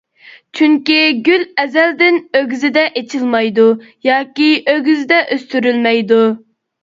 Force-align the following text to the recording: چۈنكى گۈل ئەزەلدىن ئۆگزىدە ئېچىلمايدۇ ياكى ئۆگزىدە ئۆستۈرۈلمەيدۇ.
چۈنكى 0.59 0.95
گۈل 1.27 1.43
ئەزەلدىن 1.63 2.17
ئۆگزىدە 2.39 2.85
ئېچىلمايدۇ 3.01 3.67
ياكى 4.09 4.49
ئۆگزىدە 4.73 5.21
ئۆستۈرۈلمەيدۇ. 5.37 6.21